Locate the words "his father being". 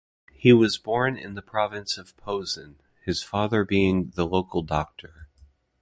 3.05-4.09